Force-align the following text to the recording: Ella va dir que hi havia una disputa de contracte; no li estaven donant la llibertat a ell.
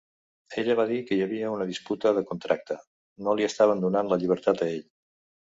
Ella 0.61 0.75
va 0.79 0.85
dir 0.91 0.97
que 1.09 1.17
hi 1.17 1.21
havia 1.25 1.51
una 1.57 1.67
disputa 1.73 2.15
de 2.19 2.25
contracte; 2.31 2.79
no 3.29 3.39
li 3.41 3.47
estaven 3.51 3.87
donant 3.87 4.11
la 4.15 4.23
llibertat 4.25 4.65
a 4.65 4.71
ell. 4.79 4.85